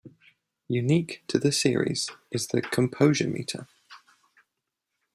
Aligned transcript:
Unique 0.67 1.21
to 1.27 1.37
the 1.37 1.51
series 1.51 2.09
is 2.31 2.47
the 2.47 2.59
Composure 2.59 3.27
Meter. 3.29 3.67